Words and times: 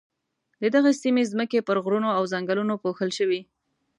د 0.61 0.63
دغې 0.75 0.93
سیمې 1.01 1.23
ځمکې 1.31 1.65
پر 1.67 1.77
غرونو 1.83 2.09
او 2.17 2.23
ځنګلونو 2.33 2.73
پوښل 2.83 3.09
شوې. 3.17 3.41